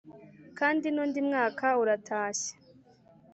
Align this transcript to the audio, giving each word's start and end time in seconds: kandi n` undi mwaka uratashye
kandi 0.57 0.85
n` 0.91 0.99
undi 1.03 1.19
mwaka 1.27 1.67
uratashye 1.81 2.51